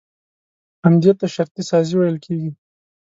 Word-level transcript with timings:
همدې 0.83 1.11
ته 1.19 1.25
شرطي 1.35 1.63
سازي 1.71 1.93
ويل 1.97 2.17
کېږي. 2.25 2.51